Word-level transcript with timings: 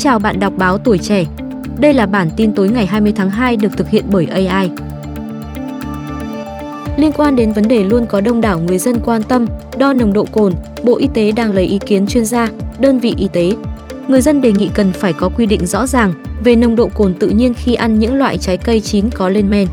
chào 0.00 0.18
bạn 0.18 0.40
đọc 0.40 0.52
báo 0.56 0.78
tuổi 0.78 0.98
trẻ. 0.98 1.24
Đây 1.78 1.94
là 1.94 2.06
bản 2.06 2.30
tin 2.36 2.52
tối 2.52 2.68
ngày 2.68 2.86
20 2.86 3.12
tháng 3.16 3.30
2 3.30 3.56
được 3.56 3.76
thực 3.76 3.88
hiện 3.88 4.04
bởi 4.08 4.26
AI. 4.26 4.70
Liên 6.96 7.12
quan 7.12 7.36
đến 7.36 7.52
vấn 7.52 7.68
đề 7.68 7.84
luôn 7.84 8.06
có 8.06 8.20
đông 8.20 8.40
đảo 8.40 8.60
người 8.60 8.78
dân 8.78 9.00
quan 9.04 9.22
tâm, 9.22 9.46
đo 9.78 9.92
nồng 9.92 10.12
độ 10.12 10.24
cồn, 10.32 10.52
Bộ 10.84 10.96
Y 10.96 11.08
tế 11.14 11.32
đang 11.32 11.52
lấy 11.52 11.64
ý 11.64 11.78
kiến 11.78 12.06
chuyên 12.06 12.24
gia, 12.24 12.48
đơn 12.78 12.98
vị 12.98 13.14
y 13.16 13.28
tế. 13.32 13.52
Người 14.08 14.20
dân 14.20 14.40
đề 14.40 14.52
nghị 14.52 14.70
cần 14.74 14.92
phải 14.92 15.12
có 15.12 15.28
quy 15.28 15.46
định 15.46 15.66
rõ 15.66 15.86
ràng 15.86 16.12
về 16.44 16.56
nồng 16.56 16.76
độ 16.76 16.88
cồn 16.94 17.14
tự 17.14 17.28
nhiên 17.28 17.54
khi 17.54 17.74
ăn 17.74 17.98
những 17.98 18.14
loại 18.14 18.38
trái 18.38 18.56
cây 18.56 18.80
chín 18.80 19.10
có 19.10 19.28
lên 19.28 19.50
men. 19.50 19.68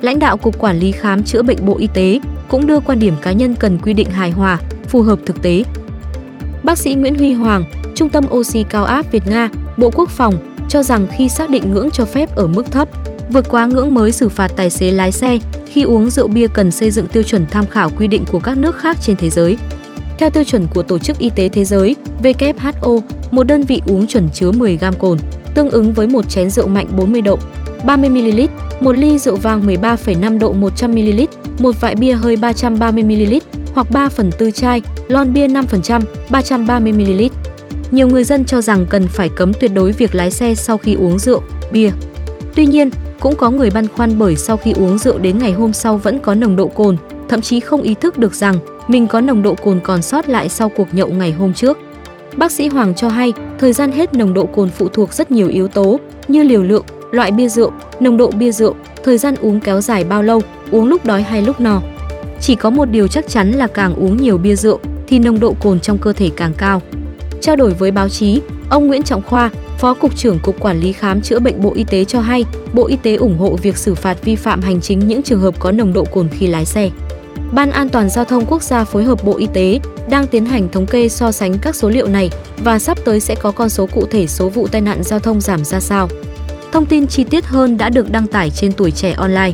Lãnh 0.00 0.18
đạo 0.18 0.36
Cục 0.36 0.58
Quản 0.58 0.78
lý 0.78 0.92
Khám 0.92 1.22
chữa 1.22 1.42
bệnh 1.42 1.66
Bộ 1.66 1.76
Y 1.78 1.86
tế 1.86 2.20
cũng 2.48 2.66
đưa 2.66 2.80
quan 2.80 2.98
điểm 2.98 3.14
cá 3.22 3.32
nhân 3.32 3.54
cần 3.54 3.78
quy 3.78 3.92
định 3.92 4.10
hài 4.10 4.30
hòa, 4.30 4.58
phù 4.88 5.02
hợp 5.02 5.18
thực 5.26 5.42
tế. 5.42 5.64
Bác 6.62 6.78
sĩ 6.78 6.94
Nguyễn 6.94 7.14
Huy 7.14 7.32
Hoàng, 7.32 7.64
Trung 7.94 8.08
tâm 8.08 8.24
oxy 8.30 8.64
cao 8.70 8.84
áp 8.84 9.12
Việt 9.12 9.26
Nga, 9.26 9.48
Bộ 9.76 9.90
Quốc 9.94 10.10
phòng 10.10 10.34
cho 10.68 10.82
rằng 10.82 11.06
khi 11.16 11.28
xác 11.28 11.50
định 11.50 11.72
ngưỡng 11.72 11.90
cho 11.90 12.04
phép 12.04 12.36
ở 12.36 12.46
mức 12.46 12.70
thấp, 12.70 12.88
vượt 13.28 13.48
quá 13.48 13.66
ngưỡng 13.66 13.94
mới 13.94 14.12
xử 14.12 14.28
phạt 14.28 14.52
tài 14.56 14.70
xế 14.70 14.90
lái 14.90 15.12
xe 15.12 15.38
khi 15.66 15.82
uống 15.82 16.10
rượu 16.10 16.28
bia 16.28 16.46
cần 16.46 16.70
xây 16.70 16.90
dựng 16.90 17.06
tiêu 17.06 17.22
chuẩn 17.22 17.46
tham 17.50 17.66
khảo 17.66 17.90
quy 17.98 18.06
định 18.06 18.24
của 18.32 18.40
các 18.40 18.58
nước 18.58 18.76
khác 18.76 18.96
trên 19.00 19.16
thế 19.16 19.30
giới. 19.30 19.56
Theo 20.18 20.30
tiêu 20.30 20.44
chuẩn 20.44 20.66
của 20.74 20.82
Tổ 20.82 20.98
chức 20.98 21.18
Y 21.18 21.30
tế 21.30 21.48
Thế 21.48 21.64
giới 21.64 21.96
WHO, 22.22 23.00
một 23.30 23.42
đơn 23.42 23.62
vị 23.62 23.82
uống 23.86 24.06
chuẩn 24.06 24.28
chứa 24.34 24.52
10 24.52 24.76
gam 24.76 24.94
cồn, 24.94 25.18
tương 25.54 25.70
ứng 25.70 25.92
với 25.92 26.06
một 26.06 26.30
chén 26.30 26.50
rượu 26.50 26.66
mạnh 26.66 26.86
40 26.96 27.20
độ, 27.22 27.38
30 27.84 28.10
ml, 28.10 28.40
một 28.80 28.98
ly 28.98 29.18
rượu 29.18 29.36
vang 29.36 29.66
13,5 29.66 30.38
độ 30.38 30.52
100 30.52 30.92
ml, 30.92 31.20
một 31.58 31.80
vại 31.80 31.94
bia 31.94 32.12
hơi 32.12 32.36
330 32.36 33.04
ml 33.04 33.34
hoặc 33.74 33.90
3 33.90 34.08
phần 34.08 34.30
tư 34.38 34.50
chai, 34.50 34.82
lon 35.08 35.32
bia 35.32 35.48
5%, 35.48 36.02
330 36.30 36.92
ml. 36.92 37.22
Nhiều 37.92 38.08
người 38.08 38.24
dân 38.24 38.44
cho 38.44 38.60
rằng 38.60 38.86
cần 38.90 39.08
phải 39.08 39.28
cấm 39.28 39.52
tuyệt 39.52 39.70
đối 39.74 39.92
việc 39.92 40.14
lái 40.14 40.30
xe 40.30 40.54
sau 40.54 40.78
khi 40.78 40.94
uống 40.94 41.18
rượu, 41.18 41.42
bia. 41.72 41.90
Tuy 42.54 42.66
nhiên, 42.66 42.90
cũng 43.20 43.36
có 43.36 43.50
người 43.50 43.70
băn 43.70 43.88
khoăn 43.88 44.18
bởi 44.18 44.36
sau 44.36 44.56
khi 44.56 44.72
uống 44.72 44.98
rượu 44.98 45.18
đến 45.18 45.38
ngày 45.38 45.52
hôm 45.52 45.72
sau 45.72 45.96
vẫn 45.96 46.18
có 46.18 46.34
nồng 46.34 46.56
độ 46.56 46.68
cồn, 46.68 46.96
thậm 47.28 47.40
chí 47.40 47.60
không 47.60 47.82
ý 47.82 47.94
thức 47.94 48.18
được 48.18 48.34
rằng 48.34 48.56
mình 48.88 49.06
có 49.06 49.20
nồng 49.20 49.42
độ 49.42 49.54
cồn 49.54 49.80
còn 49.80 50.02
sót 50.02 50.28
lại 50.28 50.48
sau 50.48 50.68
cuộc 50.68 50.88
nhậu 50.92 51.08
ngày 51.08 51.32
hôm 51.32 51.54
trước. 51.54 51.78
Bác 52.36 52.52
sĩ 52.52 52.68
Hoàng 52.68 52.94
cho 52.94 53.08
hay, 53.08 53.32
thời 53.58 53.72
gian 53.72 53.92
hết 53.92 54.14
nồng 54.14 54.34
độ 54.34 54.46
cồn 54.46 54.70
phụ 54.70 54.88
thuộc 54.88 55.12
rất 55.12 55.30
nhiều 55.30 55.48
yếu 55.48 55.68
tố 55.68 56.00
như 56.28 56.42
liều 56.42 56.62
lượng, 56.62 56.84
loại 57.10 57.30
bia 57.30 57.48
rượu, 57.48 57.72
nồng 58.00 58.16
độ 58.16 58.30
bia 58.30 58.52
rượu, 58.52 58.74
thời 59.04 59.18
gian 59.18 59.34
uống 59.40 59.60
kéo 59.60 59.80
dài 59.80 60.04
bao 60.04 60.22
lâu, 60.22 60.42
uống 60.70 60.88
lúc 60.88 61.04
đói 61.04 61.22
hay 61.22 61.42
lúc 61.42 61.60
no. 61.60 61.82
Chỉ 62.40 62.54
có 62.54 62.70
một 62.70 62.84
điều 62.84 63.08
chắc 63.08 63.28
chắn 63.28 63.50
là 63.50 63.66
càng 63.66 63.94
uống 63.94 64.16
nhiều 64.16 64.38
bia 64.38 64.56
rượu 64.56 64.78
thì 65.06 65.18
nồng 65.18 65.40
độ 65.40 65.56
cồn 65.60 65.80
trong 65.80 65.98
cơ 65.98 66.12
thể 66.12 66.30
càng 66.36 66.52
cao. 66.58 66.82
Trao 67.42 67.56
đổi 67.56 67.74
với 67.74 67.90
báo 67.90 68.08
chí, 68.08 68.40
ông 68.70 68.86
Nguyễn 68.86 69.02
Trọng 69.02 69.22
Khoa, 69.22 69.50
Phó 69.78 69.94
Cục 69.94 70.16
trưởng 70.16 70.38
Cục 70.38 70.60
Quản 70.60 70.80
lý 70.80 70.92
Khám 70.92 71.20
chữa 71.22 71.38
bệnh 71.38 71.62
Bộ 71.62 71.72
Y 71.74 71.84
tế 71.84 72.04
cho 72.04 72.20
hay, 72.20 72.44
Bộ 72.72 72.86
Y 72.86 72.96
tế 72.96 73.14
ủng 73.16 73.38
hộ 73.38 73.56
việc 73.62 73.76
xử 73.76 73.94
phạt 73.94 74.24
vi 74.24 74.36
phạm 74.36 74.60
hành 74.60 74.80
chính 74.80 74.98
những 74.98 75.22
trường 75.22 75.40
hợp 75.40 75.54
có 75.58 75.70
nồng 75.72 75.92
độ 75.92 76.04
cồn 76.04 76.28
khi 76.28 76.46
lái 76.46 76.64
xe. 76.64 76.90
Ban 77.52 77.70
An 77.70 77.88
toàn 77.88 78.10
giao 78.10 78.24
thông 78.24 78.46
quốc 78.46 78.62
gia 78.62 78.84
phối 78.84 79.04
hợp 79.04 79.24
Bộ 79.24 79.36
Y 79.36 79.46
tế 79.46 79.80
đang 80.10 80.26
tiến 80.26 80.46
hành 80.46 80.68
thống 80.68 80.86
kê 80.86 81.08
so 81.08 81.32
sánh 81.32 81.58
các 81.58 81.76
số 81.76 81.88
liệu 81.88 82.08
này 82.08 82.30
và 82.58 82.78
sắp 82.78 82.98
tới 83.04 83.20
sẽ 83.20 83.34
có 83.34 83.50
con 83.50 83.68
số 83.68 83.86
cụ 83.86 84.06
thể 84.10 84.26
số 84.26 84.48
vụ 84.48 84.66
tai 84.66 84.80
nạn 84.80 85.02
giao 85.02 85.18
thông 85.18 85.40
giảm 85.40 85.64
ra 85.64 85.80
sao. 85.80 86.08
Thông 86.72 86.86
tin 86.86 87.06
chi 87.06 87.24
tiết 87.24 87.44
hơn 87.44 87.76
đã 87.76 87.88
được 87.88 88.10
đăng 88.10 88.26
tải 88.26 88.50
trên 88.50 88.72
tuổi 88.72 88.90
trẻ 88.90 89.12
online. 89.12 89.52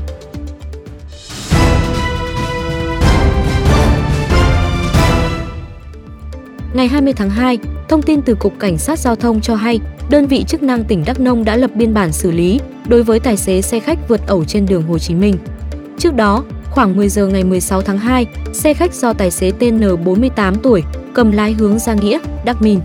Ngày 6.72 6.88
20 6.88 7.12
tháng 7.12 7.30
2, 7.30 7.58
thông 7.88 8.02
tin 8.02 8.22
từ 8.22 8.34
Cục 8.34 8.58
Cảnh 8.58 8.78
sát 8.78 8.98
Giao 8.98 9.16
thông 9.16 9.40
cho 9.40 9.54
hay, 9.54 9.80
đơn 10.10 10.26
vị 10.26 10.44
chức 10.44 10.62
năng 10.62 10.84
tỉnh 10.84 11.04
Đắk 11.06 11.20
Nông 11.20 11.44
đã 11.44 11.56
lập 11.56 11.70
biên 11.74 11.94
bản 11.94 12.12
xử 12.12 12.30
lý 12.30 12.60
đối 12.88 13.02
với 13.02 13.20
tài 13.20 13.36
xế 13.36 13.62
xe 13.62 13.80
khách 13.80 14.08
vượt 14.08 14.26
ẩu 14.26 14.44
trên 14.44 14.66
đường 14.66 14.82
Hồ 14.82 14.98
Chí 14.98 15.14
Minh. 15.14 15.34
Trước 15.98 16.14
đó, 16.14 16.44
khoảng 16.70 16.96
10 16.96 17.08
giờ 17.08 17.26
ngày 17.26 17.44
16 17.44 17.82
tháng 17.82 17.98
2, 17.98 18.26
xe 18.52 18.74
khách 18.74 18.94
do 18.94 19.12
tài 19.12 19.30
xế 19.30 19.52
tên 19.58 19.80
N 19.80 20.04
48 20.04 20.54
tuổi 20.54 20.82
cầm 21.14 21.32
lái 21.32 21.52
hướng 21.52 21.78
ra 21.78 21.94
Nghĩa, 21.94 22.18
Đắk 22.44 22.62
Minh. 22.62 22.80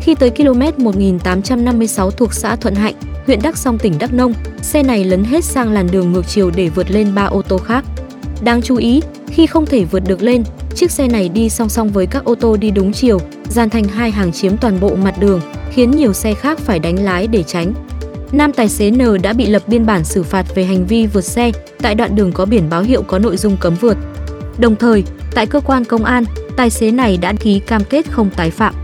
Khi 0.00 0.14
tới 0.14 0.30
km 0.30 0.84
1856 0.84 2.10
thuộc 2.10 2.34
xã 2.34 2.56
Thuận 2.56 2.74
Hạnh, 2.74 2.94
huyện 3.26 3.38
Đắk 3.42 3.56
Song 3.56 3.78
tỉnh 3.78 3.94
Đắk 3.98 4.14
Nông, 4.14 4.32
xe 4.62 4.82
này 4.82 5.04
lấn 5.04 5.24
hết 5.24 5.44
sang 5.44 5.72
làn 5.72 5.88
đường 5.92 6.12
ngược 6.12 6.26
chiều 6.28 6.50
để 6.50 6.68
vượt 6.68 6.90
lên 6.90 7.14
ba 7.14 7.24
ô 7.24 7.42
tô 7.42 7.58
khác. 7.58 7.84
Đáng 8.42 8.62
chú 8.62 8.76
ý, 8.76 9.02
khi 9.26 9.46
không 9.46 9.66
thể 9.66 9.84
vượt 9.84 10.02
được 10.06 10.22
lên, 10.22 10.44
chiếc 10.78 10.90
xe 10.90 11.08
này 11.08 11.28
đi 11.28 11.48
song 11.48 11.68
song 11.68 11.88
với 11.88 12.06
các 12.06 12.24
ô 12.24 12.34
tô 12.34 12.56
đi 12.56 12.70
đúng 12.70 12.92
chiều, 12.92 13.18
dàn 13.48 13.70
thành 13.70 13.84
hai 13.84 14.10
hàng 14.10 14.32
chiếm 14.32 14.56
toàn 14.56 14.80
bộ 14.80 14.96
mặt 14.96 15.14
đường, 15.20 15.40
khiến 15.70 15.90
nhiều 15.90 16.12
xe 16.12 16.34
khác 16.34 16.58
phải 16.58 16.78
đánh 16.78 17.04
lái 17.04 17.26
để 17.26 17.42
tránh. 17.42 17.74
Nam 18.32 18.52
tài 18.52 18.68
xế 18.68 18.90
N 18.90 18.98
đã 19.22 19.32
bị 19.32 19.46
lập 19.46 19.62
biên 19.66 19.86
bản 19.86 20.04
xử 20.04 20.22
phạt 20.22 20.54
về 20.54 20.64
hành 20.64 20.86
vi 20.86 21.06
vượt 21.06 21.24
xe 21.24 21.52
tại 21.78 21.94
đoạn 21.94 22.16
đường 22.16 22.32
có 22.32 22.44
biển 22.44 22.70
báo 22.70 22.82
hiệu 22.82 23.02
có 23.02 23.18
nội 23.18 23.36
dung 23.36 23.56
cấm 23.60 23.74
vượt. 23.74 23.96
Đồng 24.58 24.76
thời, 24.76 25.04
tại 25.34 25.46
cơ 25.46 25.60
quan 25.60 25.84
công 25.84 26.04
an, 26.04 26.24
tài 26.56 26.70
xế 26.70 26.90
này 26.90 27.16
đã 27.16 27.32
ký 27.40 27.60
cam 27.60 27.84
kết 27.84 28.10
không 28.10 28.30
tái 28.36 28.50
phạm. 28.50 28.74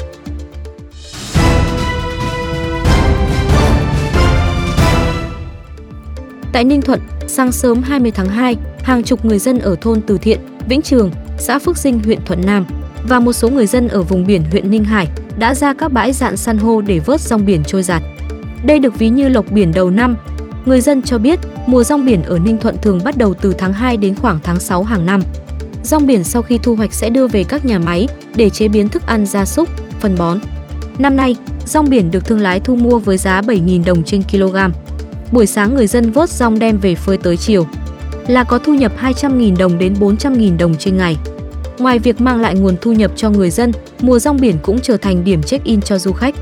Tại 6.53 6.65
Ninh 6.65 6.83
Thuận, 6.83 7.01
sáng 7.27 7.53
sớm 7.53 7.83
20 7.83 8.11
tháng 8.11 8.29
2, 8.29 8.57
hàng 8.83 9.03
chục 9.03 9.25
người 9.25 9.39
dân 9.39 9.59
ở 9.59 9.77
thôn 9.81 10.01
Từ 10.01 10.19
Thiện, 10.19 10.41
Vĩnh 10.69 10.83
Trường, 10.83 11.11
xã 11.39 11.59
Phước 11.59 11.79
Sinh, 11.79 12.01
huyện 12.05 12.25
Thuận 12.25 12.41
Nam 12.47 12.67
và 13.09 13.21
một 13.21 13.33
số 13.33 13.49
người 13.49 13.67
dân 13.67 13.89
ở 13.89 14.03
vùng 14.03 14.27
biển 14.27 14.43
huyện 14.51 14.71
Ninh 14.71 14.85
Hải 14.85 15.09
đã 15.39 15.55
ra 15.55 15.75
các 15.75 15.93
bãi 15.93 16.13
dạn 16.13 16.37
san 16.37 16.59
hô 16.59 16.81
để 16.81 16.99
vớt 16.99 17.21
rong 17.21 17.47
biển 17.47 17.65
trôi 17.65 17.83
giạt. 17.83 18.03
Đây 18.65 18.79
được 18.79 18.99
ví 18.99 19.09
như 19.09 19.29
lộc 19.29 19.53
biển 19.53 19.73
đầu 19.73 19.91
năm. 19.91 20.17
Người 20.65 20.81
dân 20.81 21.03
cho 21.03 21.19
biết, 21.19 21.41
mùa 21.67 21.85
rong 21.85 22.05
biển 22.05 22.23
ở 22.23 22.39
Ninh 22.39 22.59
Thuận 22.59 22.77
thường 22.83 23.01
bắt 23.05 23.17
đầu 23.17 23.35
từ 23.35 23.55
tháng 23.59 23.73
2 23.73 23.97
đến 23.97 24.15
khoảng 24.15 24.39
tháng 24.43 24.61
6 24.61 24.85
hàng 24.85 25.07
năm. 25.07 25.23
Rong 25.83 26.07
biển 26.07 26.25
sau 26.25 26.43
khi 26.43 26.59
thu 26.59 26.75
hoạch 26.75 26.95
sẽ 26.95 27.11
đưa 27.11 27.27
về 27.27 27.45
các 27.45 27.65
nhà 27.65 27.79
máy 27.79 28.09
để 28.37 28.51
chế 28.51 28.69
biến 28.69 28.89
thức 28.89 29.07
ăn 29.07 29.27
gia 29.27 29.45
súc, 29.45 29.69
phân 30.01 30.15
bón. 30.19 30.39
Năm 30.99 31.17
nay, 31.17 31.37
rong 31.67 31.91
biển 31.91 32.11
được 32.11 32.25
thương 32.25 32.41
lái 32.41 32.61
thu 32.61 32.77
mua 32.77 32.99
với 32.99 33.17
giá 33.17 33.41
7.000 33.41 33.85
đồng 33.85 34.03
trên 34.03 34.23
kg. 34.23 34.57
Buổi 35.33 35.47
sáng 35.47 35.75
người 35.75 35.87
dân 35.87 36.13
vớt 36.13 36.31
rong 36.31 36.59
đem 36.59 36.79
về 36.79 36.95
phơi 36.95 37.17
tới 37.17 37.37
chiều 37.37 37.67
là 38.29 38.45
có 38.45 38.59
thu 38.59 38.75
nhập 38.75 38.93
200.000 39.03 39.57
đồng 39.57 39.79
đến 39.79 39.95
400.000 40.01 40.59
đồng 40.59 40.75
trên 40.75 40.97
ngày. 40.97 41.17
Ngoài 41.79 41.99
việc 41.99 42.21
mang 42.21 42.41
lại 42.41 42.55
nguồn 42.55 42.77
thu 42.81 42.93
nhập 42.93 43.11
cho 43.17 43.31
người 43.31 43.51
dân, 43.51 43.73
mùa 44.01 44.19
rong 44.19 44.37
biển 44.41 44.57
cũng 44.63 44.81
trở 44.81 44.97
thành 44.97 45.25
điểm 45.25 45.43
check-in 45.43 45.81
cho 45.81 45.99
du 45.99 46.13
khách. 46.13 46.35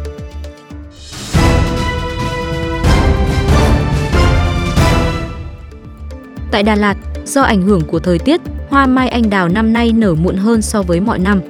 Tại 6.50 6.62
Đà 6.62 6.75
Lạt, 6.75 6.97
do 7.25 7.43
ảnh 7.43 7.62
hưởng 7.62 7.81
của 7.81 7.99
thời 7.99 8.19
tiết, 8.19 8.41
hoa 8.69 8.87
mai 8.87 9.09
anh 9.09 9.31
đào 9.31 9.49
năm 9.49 9.72
nay 9.72 9.93
nở 9.93 10.14
muộn 10.14 10.37
hơn 10.37 10.62
so 10.62 10.82
với 10.82 11.00
mọi 11.00 11.19
năm. 11.19 11.41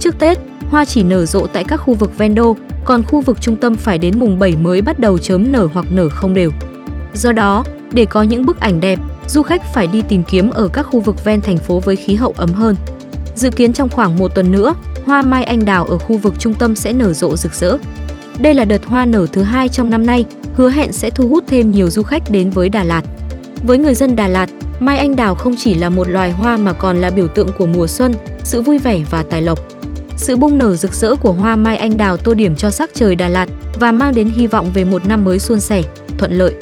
Trước 0.00 0.18
Tết, 0.18 0.38
hoa 0.70 0.84
chỉ 0.84 1.02
nở 1.02 1.26
rộ 1.26 1.46
tại 1.46 1.64
các 1.64 1.76
khu 1.76 1.94
vực 1.94 2.18
ven 2.18 2.34
đô, 2.34 2.56
còn 2.84 3.02
khu 3.02 3.20
vực 3.20 3.40
trung 3.40 3.56
tâm 3.56 3.74
phải 3.74 3.98
đến 3.98 4.18
mùng 4.18 4.38
7 4.38 4.56
mới 4.56 4.82
bắt 4.82 4.98
đầu 4.98 5.18
chớm 5.18 5.52
nở 5.52 5.68
hoặc 5.72 5.86
nở 5.90 6.08
không 6.08 6.34
đều. 6.34 6.50
Do 7.14 7.32
đó, 7.32 7.64
để 7.92 8.04
có 8.04 8.22
những 8.22 8.46
bức 8.46 8.60
ảnh 8.60 8.80
đẹp, 8.80 8.98
du 9.30 9.42
khách 9.42 9.62
phải 9.74 9.86
đi 9.86 10.02
tìm 10.08 10.22
kiếm 10.22 10.50
ở 10.50 10.68
các 10.68 10.82
khu 10.82 11.00
vực 11.00 11.24
ven 11.24 11.40
thành 11.40 11.58
phố 11.58 11.80
với 11.80 11.96
khí 11.96 12.14
hậu 12.14 12.34
ấm 12.36 12.52
hơn. 12.52 12.76
Dự 13.34 13.50
kiến 13.50 13.72
trong 13.72 13.88
khoảng 13.88 14.18
một 14.18 14.34
tuần 14.34 14.52
nữa, 14.52 14.74
hoa 15.04 15.22
mai 15.22 15.44
anh 15.44 15.64
đào 15.64 15.84
ở 15.84 15.98
khu 15.98 16.16
vực 16.16 16.34
trung 16.38 16.54
tâm 16.54 16.76
sẽ 16.76 16.92
nở 16.92 17.12
rộ 17.12 17.36
rực 17.36 17.54
rỡ. 17.54 17.76
Đây 18.38 18.54
là 18.54 18.64
đợt 18.64 18.84
hoa 18.84 19.04
nở 19.04 19.26
thứ 19.32 19.42
hai 19.42 19.68
trong 19.68 19.90
năm 19.90 20.06
nay, 20.06 20.24
hứa 20.54 20.70
hẹn 20.70 20.92
sẽ 20.92 21.10
thu 21.10 21.28
hút 21.28 21.44
thêm 21.46 21.70
nhiều 21.70 21.90
du 21.90 22.02
khách 22.02 22.30
đến 22.30 22.50
với 22.50 22.68
Đà 22.68 22.84
Lạt. 22.84 23.02
Với 23.62 23.78
người 23.78 23.94
dân 23.94 24.16
Đà 24.16 24.28
Lạt, 24.28 24.50
mai 24.80 24.98
anh 24.98 25.16
đào 25.16 25.34
không 25.34 25.54
chỉ 25.58 25.74
là 25.74 25.88
một 25.88 26.08
loài 26.08 26.32
hoa 26.32 26.56
mà 26.56 26.72
còn 26.72 27.00
là 27.00 27.10
biểu 27.10 27.28
tượng 27.28 27.48
của 27.58 27.66
mùa 27.66 27.86
xuân, 27.86 28.14
sự 28.44 28.62
vui 28.62 28.78
vẻ 28.78 29.00
và 29.10 29.22
tài 29.22 29.42
lộc. 29.42 29.58
Sự 30.16 30.36
bung 30.36 30.58
nở 30.58 30.76
rực 30.76 30.94
rỡ 30.94 31.16
của 31.16 31.32
hoa 31.32 31.56
mai 31.56 31.76
anh 31.76 31.96
đào 31.96 32.16
tô 32.16 32.34
điểm 32.34 32.56
cho 32.56 32.70
sắc 32.70 32.90
trời 32.94 33.14
Đà 33.14 33.28
Lạt 33.28 33.48
và 33.80 33.92
mang 33.92 34.14
đến 34.14 34.30
hy 34.30 34.46
vọng 34.46 34.70
về 34.74 34.84
một 34.84 35.06
năm 35.06 35.24
mới 35.24 35.38
suôn 35.38 35.60
sẻ, 35.60 35.82
thuận 36.18 36.32
lợi. 36.32 36.54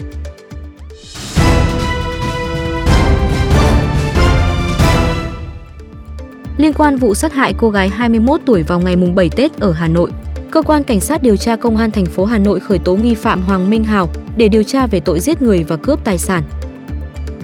Liên 6.59 6.73
quan 6.73 6.97
vụ 6.97 7.15
sát 7.15 7.33
hại 7.33 7.55
cô 7.59 7.71
gái 7.71 7.89
21 7.89 8.41
tuổi 8.47 8.63
vào 8.63 8.81
ngày 8.81 8.97
mùng 8.97 9.15
7 9.15 9.31
Tết 9.31 9.61
ở 9.61 9.73
Hà 9.73 9.89
Nội, 9.89 10.11
cơ 10.51 10.63
quan 10.63 10.85
cảnh 10.85 11.01
sát 11.01 11.23
điều 11.23 11.37
tra 11.37 11.57
công 11.57 11.77
an 11.77 11.91
thành 11.91 12.07
phố 12.07 12.25
Hà 12.25 12.39
Nội 12.39 12.61
khởi 12.61 12.79
tố 12.79 12.97
nghi 12.97 13.15
phạm 13.15 13.43
Hoàng 13.43 13.71
Minh 13.71 13.85
Hào 13.85 14.09
để 14.37 14.49
điều 14.49 14.63
tra 14.63 14.87
về 14.87 15.01
tội 15.01 15.21
giết 15.21 15.43
người 15.43 15.65
và 15.65 15.77
cướp 15.77 16.05
tài 16.05 16.19
sản. 16.19 16.43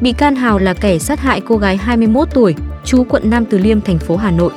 Bị 0.01 0.13
can 0.13 0.37
Hào 0.37 0.59
là 0.59 0.75
kẻ 0.75 0.99
sát 0.99 1.21
hại 1.21 1.41
cô 1.41 1.57
gái 1.57 1.77
21 1.77 2.29
tuổi, 2.35 2.55
trú 2.85 3.05
quận 3.05 3.31
Nam 3.31 3.45
Từ 3.45 3.59
Liêm, 3.59 3.81
thành 3.81 3.99
phố 3.99 4.17
Hà 4.17 4.31
Nội. 4.31 4.53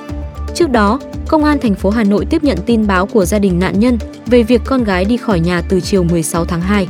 Trước 0.55 0.69
đó, 0.69 0.99
Công 1.27 1.43
an 1.43 1.57
thành 1.59 1.75
phố 1.75 1.89
Hà 1.89 2.03
Nội 2.03 2.25
tiếp 2.25 2.43
nhận 2.43 2.57
tin 2.65 2.87
báo 2.87 3.05
của 3.05 3.25
gia 3.25 3.39
đình 3.39 3.59
nạn 3.59 3.79
nhân 3.79 3.97
về 4.25 4.43
việc 4.43 4.61
con 4.65 4.83
gái 4.83 5.05
đi 5.05 5.17
khỏi 5.17 5.39
nhà 5.39 5.61
từ 5.69 5.79
chiều 5.79 6.03
16 6.03 6.45
tháng 6.45 6.61
2. 6.61 6.87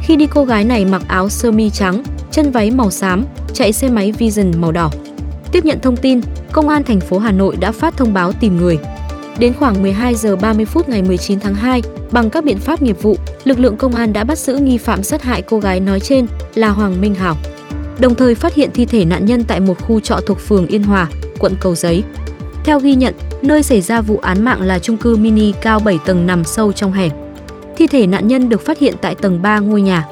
Khi 0.00 0.16
đi 0.16 0.26
cô 0.26 0.44
gái 0.44 0.64
này 0.64 0.84
mặc 0.84 1.02
áo 1.08 1.28
sơ 1.28 1.50
mi 1.50 1.70
trắng, 1.70 2.02
chân 2.30 2.50
váy 2.50 2.70
màu 2.70 2.90
xám, 2.90 3.24
chạy 3.52 3.72
xe 3.72 3.88
máy 3.88 4.12
Vision 4.12 4.60
màu 4.60 4.72
đỏ. 4.72 4.90
Tiếp 5.54 5.64
nhận 5.64 5.80
thông 5.80 5.96
tin, 5.96 6.20
Công 6.52 6.68
an 6.68 6.84
thành 6.84 7.00
phố 7.00 7.18
Hà 7.18 7.32
Nội 7.32 7.56
đã 7.56 7.72
phát 7.72 7.96
thông 7.96 8.14
báo 8.14 8.32
tìm 8.32 8.56
người. 8.56 8.78
Đến 9.38 9.52
khoảng 9.58 9.82
12 9.82 10.14
giờ 10.14 10.36
30 10.36 10.64
phút 10.64 10.88
ngày 10.88 11.02
19 11.02 11.40
tháng 11.40 11.54
2, 11.54 11.82
bằng 12.10 12.30
các 12.30 12.44
biện 12.44 12.58
pháp 12.58 12.82
nghiệp 12.82 13.02
vụ, 13.02 13.16
lực 13.44 13.58
lượng 13.58 13.76
công 13.76 13.94
an 13.94 14.12
đã 14.12 14.24
bắt 14.24 14.38
giữ 14.38 14.56
nghi 14.56 14.78
phạm 14.78 15.02
sát 15.02 15.22
hại 15.22 15.42
cô 15.42 15.58
gái 15.58 15.80
nói 15.80 16.00
trên 16.00 16.26
là 16.54 16.68
Hoàng 16.68 17.00
Minh 17.00 17.14
Hảo. 17.14 17.36
Đồng 17.98 18.14
thời 18.14 18.34
phát 18.34 18.54
hiện 18.54 18.70
thi 18.74 18.86
thể 18.86 19.04
nạn 19.04 19.26
nhân 19.26 19.44
tại 19.44 19.60
một 19.60 19.82
khu 19.82 20.00
trọ 20.00 20.20
thuộc 20.26 20.40
phường 20.40 20.66
Yên 20.66 20.82
Hòa, 20.82 21.08
quận 21.38 21.54
Cầu 21.60 21.74
Giấy. 21.74 22.02
Theo 22.64 22.80
ghi 22.80 22.94
nhận, 22.94 23.14
nơi 23.42 23.62
xảy 23.62 23.80
ra 23.80 24.00
vụ 24.00 24.18
án 24.18 24.44
mạng 24.44 24.62
là 24.62 24.78
chung 24.78 24.96
cư 24.96 25.16
mini 25.16 25.52
cao 25.52 25.80
7 25.80 25.98
tầng 26.04 26.26
nằm 26.26 26.44
sâu 26.44 26.72
trong 26.72 26.92
hẻm. 26.92 27.10
Thi 27.76 27.86
thể 27.86 28.06
nạn 28.06 28.28
nhân 28.28 28.48
được 28.48 28.64
phát 28.64 28.78
hiện 28.78 28.94
tại 29.00 29.14
tầng 29.14 29.42
3 29.42 29.58
ngôi 29.58 29.82
nhà. 29.82 30.06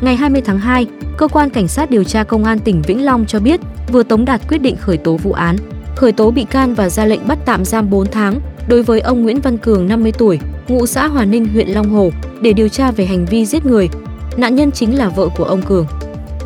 Ngày 0.00 0.16
20 0.16 0.42
tháng 0.44 0.58
2, 0.58 0.86
cơ 1.16 1.28
quan 1.28 1.50
cảnh 1.50 1.68
sát 1.68 1.90
điều 1.90 2.04
tra 2.04 2.24
công 2.24 2.44
an 2.44 2.58
tỉnh 2.58 2.82
Vĩnh 2.82 3.04
Long 3.04 3.26
cho 3.26 3.40
biết 3.40 3.60
vừa 3.92 4.02
tống 4.02 4.24
đạt 4.24 4.40
quyết 4.48 4.58
định 4.58 4.76
khởi 4.76 4.96
tố 4.96 5.16
vụ 5.16 5.32
án, 5.32 5.56
khởi 5.96 6.12
tố 6.12 6.30
bị 6.30 6.44
can 6.44 6.74
và 6.74 6.88
ra 6.88 7.04
lệnh 7.04 7.28
bắt 7.28 7.38
tạm 7.44 7.64
giam 7.64 7.90
4 7.90 8.06
tháng 8.06 8.40
đối 8.68 8.82
với 8.82 9.00
ông 9.00 9.22
Nguyễn 9.22 9.40
Văn 9.40 9.58
Cường 9.58 9.88
50 9.88 10.12
tuổi, 10.12 10.38
ngụ 10.68 10.86
xã 10.86 11.06
Hòa 11.06 11.24
Ninh, 11.24 11.48
huyện 11.48 11.68
Long 11.68 11.88
Hồ 11.90 12.10
để 12.40 12.52
điều 12.52 12.68
tra 12.68 12.90
về 12.90 13.06
hành 13.06 13.26
vi 13.26 13.46
giết 13.46 13.66
người. 13.66 13.88
Nạn 14.36 14.54
nhân 14.54 14.72
chính 14.72 14.98
là 14.98 15.08
vợ 15.08 15.28
của 15.36 15.44
ông 15.44 15.62
Cường. 15.62 15.86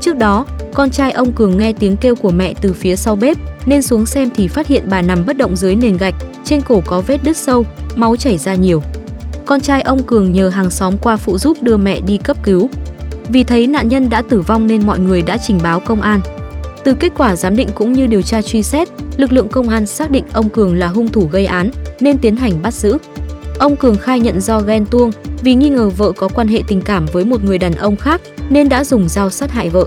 Trước 0.00 0.17
đó, 0.17 0.47
con 0.75 0.91
trai 0.91 1.12
ông 1.12 1.32
Cường 1.32 1.58
nghe 1.58 1.73
tiếng 1.73 1.97
kêu 1.97 2.14
của 2.17 2.31
mẹ 2.31 2.55
từ 2.61 2.73
phía 2.73 2.97
sau 2.97 3.17
bếp 3.17 3.37
nên 3.67 3.82
xuống 3.82 4.06
xem 4.06 4.31
thì 4.35 4.49
phát 4.49 4.67
hiện 4.67 4.85
bà 4.91 5.02
nằm 5.02 5.26
bất 5.26 5.37
động 5.37 5.56
dưới 5.56 5.76
nền 5.76 5.97
gạch, 5.97 6.14
trên 6.44 6.61
cổ 6.61 6.82
có 6.87 7.00
vết 7.00 7.19
đứt 7.25 7.37
sâu, 7.37 7.64
máu 7.97 8.17
chảy 8.17 8.38
ra 8.38 8.55
nhiều. 8.55 8.82
Con 9.47 9.61
trai 9.61 9.82
ông 9.82 10.02
Cường 10.02 10.32
nhờ 10.32 10.49
hàng 10.49 10.70
xóm 10.70 10.99
qua 10.99 11.17
phụ 11.17 11.38
giúp 11.38 11.56
đưa 11.62 11.76
mẹ 11.76 12.00
đi 12.00 12.19
cấp 12.19 12.37
cứu. 12.43 12.70
Vì 13.32 13.44
thấy 13.44 13.66
nạn 13.66 13.88
nhân 13.88 14.10
đã 14.10 14.22
tử 14.22 14.40
vong 14.40 14.66
nên 14.66 14.86
mọi 14.86 14.98
người 14.98 15.22
đã 15.22 15.36
trình 15.46 15.58
báo 15.62 15.80
công 15.80 16.00
an. 16.00 16.20
Từ 16.84 16.94
kết 16.94 17.12
quả 17.16 17.36
giám 17.36 17.56
định 17.56 17.68
cũng 17.74 17.92
như 17.92 18.06
điều 18.06 18.22
tra 18.22 18.42
truy 18.42 18.62
xét, 18.62 18.88
lực 19.16 19.32
lượng 19.32 19.48
công 19.48 19.68
an 19.68 19.86
xác 19.86 20.10
định 20.10 20.24
ông 20.32 20.48
Cường 20.48 20.74
là 20.74 20.86
hung 20.86 21.08
thủ 21.08 21.28
gây 21.32 21.46
án 21.46 21.70
nên 22.00 22.18
tiến 22.18 22.36
hành 22.36 22.62
bắt 22.62 22.74
giữ. 22.74 22.98
Ông 23.58 23.76
Cường 23.76 23.96
khai 23.96 24.20
nhận 24.20 24.40
do 24.40 24.60
ghen 24.60 24.86
tuông 24.86 25.10
vì 25.42 25.54
nghi 25.54 25.68
ngờ 25.68 25.88
vợ 25.88 26.12
có 26.12 26.28
quan 26.28 26.48
hệ 26.48 26.62
tình 26.68 26.82
cảm 26.82 27.06
với 27.12 27.24
một 27.24 27.44
người 27.44 27.58
đàn 27.58 27.74
ông 27.74 27.96
khác 27.96 28.20
nên 28.50 28.68
đã 28.68 28.84
dùng 28.84 29.08
dao 29.08 29.30
sát 29.30 29.50
hại 29.50 29.70
vợ. 29.70 29.86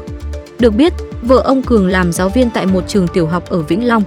Được 0.59 0.75
biết, 0.75 0.93
vợ 1.21 1.41
ông 1.45 1.63
Cường 1.63 1.87
làm 1.87 2.11
giáo 2.11 2.29
viên 2.29 2.49
tại 2.49 2.65
một 2.65 2.83
trường 2.87 3.07
tiểu 3.07 3.27
học 3.27 3.49
ở 3.49 3.61
Vĩnh 3.61 3.87
Long. 3.87 4.03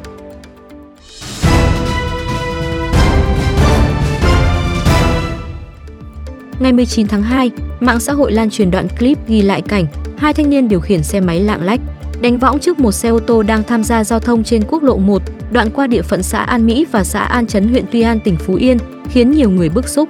Ngày 6.58 6.72
19 6.72 7.08
tháng 7.08 7.22
2, 7.22 7.50
mạng 7.80 8.00
xã 8.00 8.12
hội 8.12 8.32
lan 8.32 8.50
truyền 8.50 8.70
đoạn 8.70 8.88
clip 8.88 9.18
ghi 9.28 9.42
lại 9.42 9.62
cảnh 9.62 9.86
hai 10.18 10.34
thanh 10.34 10.50
niên 10.50 10.68
điều 10.68 10.80
khiển 10.80 11.02
xe 11.02 11.20
máy 11.20 11.40
lạng 11.40 11.62
lách 11.62 11.80
đánh 12.20 12.38
võng 12.38 12.58
trước 12.58 12.78
một 12.78 12.92
xe 12.92 13.08
ô 13.08 13.18
tô 13.18 13.42
đang 13.42 13.62
tham 13.62 13.84
gia 13.84 14.04
giao 14.04 14.20
thông 14.20 14.44
trên 14.44 14.62
quốc 14.68 14.82
lộ 14.82 14.96
1, 14.96 15.22
đoạn 15.50 15.70
qua 15.70 15.86
địa 15.86 16.02
phận 16.02 16.22
xã 16.22 16.38
An 16.38 16.66
Mỹ 16.66 16.86
và 16.92 17.04
xã 17.04 17.20
An 17.20 17.46
Chấn 17.46 17.68
huyện 17.68 17.84
Tuy 17.92 18.00
An 18.00 18.20
tỉnh 18.20 18.36
Phú 18.36 18.54
Yên, 18.54 18.78
khiến 19.10 19.30
nhiều 19.30 19.50
người 19.50 19.68
bức 19.68 19.88
xúc. 19.88 20.08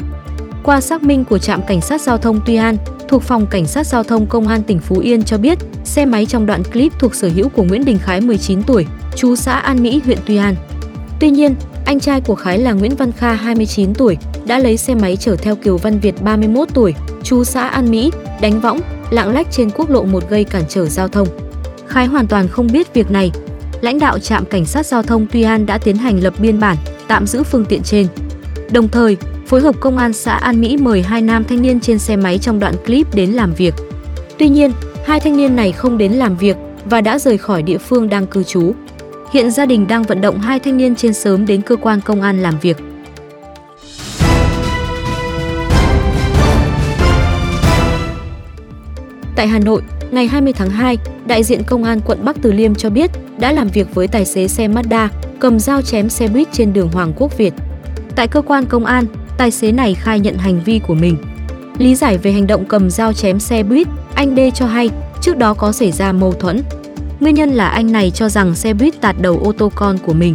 Qua 0.63 0.81
xác 0.81 1.03
minh 1.03 1.25
của 1.25 1.39
trạm 1.39 1.61
cảnh 1.69 1.81
sát 1.81 2.01
giao 2.01 2.19
thông 2.19 2.41
Tuy 2.47 2.57
An, 2.57 2.77
thuộc 3.09 3.23
phòng 3.23 3.47
cảnh 3.47 3.67
sát 3.67 3.87
giao 3.87 4.03
thông 4.03 4.27
công 4.27 4.49
an 4.49 4.63
tỉnh 4.63 4.79
Phú 4.79 4.99
Yên 4.99 5.23
cho 5.23 5.39
biết, 5.39 5.59
xe 5.85 6.05
máy 6.05 6.27
trong 6.27 6.47
đoạn 6.47 6.65
clip 6.65 6.93
thuộc 6.99 7.15
sở 7.15 7.29
hữu 7.35 7.49
của 7.49 7.63
Nguyễn 7.63 7.85
Đình 7.85 7.99
Khái 7.99 8.21
19 8.21 8.63
tuổi, 8.63 8.87
chú 9.17 9.37
xã 9.37 9.53
An 9.53 9.83
Mỹ, 9.83 10.01
huyện 10.05 10.19
Tuy 10.27 10.37
An. 10.37 10.55
Tuy 11.21 11.31
nhiên, 11.31 11.55
anh 11.87 12.01
trai 12.01 12.21
của 12.21 12.35
Khái 12.35 12.59
là 12.59 12.73
Nguyễn 12.73 12.97
Văn 12.97 13.13
Kha 13.13 13.33
29 13.33 13.95
tuổi 13.95 14.17
đã 14.47 14.59
lấy 14.59 14.77
xe 14.77 14.95
máy 14.95 15.17
chở 15.17 15.37
theo 15.37 15.57
Kiều 15.57 15.77
Văn 15.77 16.01
Việt 16.01 16.23
31 16.23 16.69
tuổi, 16.75 16.95
chú 17.23 17.45
xã 17.45 17.69
An 17.69 17.91
Mỹ, 17.91 18.11
đánh 18.41 18.61
võng, 18.61 18.81
lạng 19.11 19.35
lách 19.35 19.47
trên 19.51 19.71
quốc 19.71 19.91
lộ 19.91 20.05
1 20.05 20.31
gây 20.31 20.45
cản 20.45 20.63
trở 20.69 20.87
giao 20.87 21.09
thông. 21.09 21.29
Khái 21.87 22.07
hoàn 22.07 22.27
toàn 22.27 22.49
không 22.49 22.67
biết 22.73 22.95
việc 22.95 23.11
này. 23.11 23.31
Lãnh 23.81 23.99
đạo 23.99 24.19
trạm 24.19 24.45
cảnh 24.45 24.67
sát 24.67 24.87
giao 24.87 25.03
thông 25.03 25.27
Tuy 25.33 25.43
An 25.43 25.67
đã 25.67 25.79
tiến 25.79 25.97
hành 25.97 26.23
lập 26.23 26.35
biên 26.39 26.61
bản, 26.61 26.77
tạm 27.09 27.27
giữ 27.27 27.43
phương 27.43 27.65
tiện 27.65 27.83
trên. 27.83 28.07
Đồng 28.71 28.89
thời, 28.89 29.17
phối 29.47 29.61
hợp 29.61 29.75
công 29.81 29.99
an 29.99 30.13
xã 30.13 30.33
An 30.33 30.61
Mỹ 30.61 30.77
mời 30.77 31.03
hai 31.03 31.23
nam 31.23 31.45
thanh 31.45 31.63
niên 31.63 31.81
trên 31.81 31.99
xe 31.99 32.17
máy 32.17 32.39
trong 32.39 32.61
đoạn 32.61 32.75
clip 32.87 33.15
đến 33.15 33.31
làm 33.31 33.55
việc. 33.55 33.75
Tuy 34.39 34.49
nhiên, 34.49 34.73
hai 35.05 35.21
thanh 35.21 35.37
niên 35.37 35.57
này 35.57 35.73
không 35.73 35.99
đến 35.99 36.13
làm 36.13 36.37
việc 36.37 36.57
và 36.85 37.01
đã 37.01 37.19
rời 37.19 37.39
khỏi 37.39 37.63
địa 37.63 37.79
phương 37.79 38.09
đang 38.09 38.27
cư 38.27 38.43
trú. 38.43 38.73
Hiện 39.33 39.51
gia 39.51 39.67
đình 39.67 39.89
đang 39.89 40.03
vận 40.03 40.21
động 40.21 40.41
hai 40.41 40.59
thanh 40.59 40.77
niên 40.77 40.97
trên 40.97 41.15
sớm 41.15 41.47
đến 41.47 41.63
cơ 41.63 41.77
quan 41.77 42.01
công 42.01 42.23
an 42.23 42.43
làm 42.43 42.55
việc. 42.59 42.77
Tại 49.37 49.49
Hà 49.49 49.59
Nội, 49.59 49.83
ngày 50.11 50.27
20 50.27 50.53
tháng 50.53 50.71
2, 50.71 50.99
đại 51.27 51.43
diện 51.43 51.63
công 51.65 51.85
an 51.85 52.01
quận 52.07 52.25
Bắc 52.25 52.37
Từ 52.43 52.53
Liêm 52.53 52.75
cho 52.75 52.91
biết 52.91 53.11
đã 53.39 53.53
làm 53.53 53.69
việc 53.69 53.95
với 53.95 54.09
tài 54.09 54.25
xế 54.25 54.49
xe 54.49 54.69
Mazda 54.69 55.09
cầm 55.39 55.59
dao 55.59 55.83
chém 55.83 56.09
xe 56.09 56.29
buýt 56.29 56.49
trên 56.53 56.73
đường 56.73 56.89
Hoàng 56.93 57.13
Quốc 57.17 57.39
Việt. 57.39 57.55
Tại 58.15 58.29
cơ 58.29 58.43
quan 58.43 58.67
công 58.67 58.85
an, 58.85 59.05
tài 59.39 59.51
xế 59.51 59.73
này 59.73 59.95
khai 59.95 60.21
nhận 60.21 60.37
hành 60.39 60.61
vi 60.65 60.79
của 60.79 60.95
mình. 60.95 61.17
Lý 61.79 61.95
giải 61.95 62.19
về 62.19 62.33
hành 62.33 62.47
động 62.47 62.65
cầm 62.69 62.91
dao 62.91 63.13
chém 63.13 63.41
xe 63.41 63.63
buýt, 63.63 63.89
anh 64.15 64.37
D 64.37 64.39
cho 64.55 64.67
hay 64.67 64.91
trước 65.21 65.37
đó 65.37 65.55
có 65.55 65.73
xảy 65.73 65.93
ra 65.93 66.13
mâu 66.13 66.33
thuẫn. 66.33 66.63
Nguyên 67.21 67.35
nhân 67.35 67.51
là 67.51 67.69
anh 67.69 67.93
này 67.93 68.11
cho 68.11 68.29
rằng 68.29 68.55
xe 68.55 68.75
buýt 68.75 69.01
tạt 69.01 69.17
đầu 69.21 69.41
ô 69.45 69.53
tô 69.53 69.73
con 69.75 69.99
của 69.99 70.13
mình. 70.13 70.35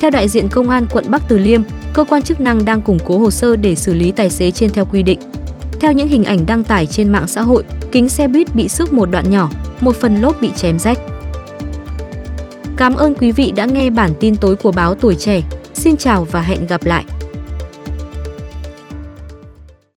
Theo 0.00 0.10
đại 0.10 0.28
diện 0.28 0.48
công 0.48 0.70
an 0.70 0.86
quận 0.90 1.04
Bắc 1.08 1.22
Từ 1.28 1.38
Liêm, 1.38 1.62
cơ 1.92 2.04
quan 2.04 2.22
chức 2.22 2.40
năng 2.40 2.64
đang 2.64 2.82
củng 2.82 2.98
cố 3.04 3.18
hồ 3.18 3.30
sơ 3.30 3.56
để 3.56 3.74
xử 3.74 3.94
lý 3.94 4.10
tài 4.10 4.30
xế 4.30 4.50
trên 4.50 4.70
theo 4.70 4.84
quy 4.84 5.02
định. 5.02 5.18
Theo 5.80 5.92
những 5.92 6.08
hình 6.08 6.24
ảnh 6.24 6.46
đăng 6.46 6.64
tải 6.64 6.86
trên 6.86 7.08
mạng 7.08 7.28
xã 7.28 7.42
hội, 7.42 7.64
kính 7.92 8.08
xe 8.08 8.28
buýt 8.28 8.54
bị 8.54 8.68
xước 8.68 8.92
một 8.92 9.10
đoạn 9.10 9.30
nhỏ, 9.30 9.50
một 9.80 9.96
phần 9.96 10.20
lốp 10.20 10.40
bị 10.40 10.50
chém 10.56 10.78
rách. 10.78 10.98
Cảm 12.76 12.94
ơn 12.94 13.14
quý 13.14 13.32
vị 13.32 13.52
đã 13.56 13.64
nghe 13.64 13.90
bản 13.90 14.10
tin 14.20 14.36
tối 14.36 14.56
của 14.56 14.72
báo 14.72 14.94
Tuổi 14.94 15.14
Trẻ. 15.14 15.42
Xin 15.74 15.96
chào 15.96 16.24
và 16.24 16.42
hẹn 16.42 16.66
gặp 16.66 16.84
lại! 16.84 17.04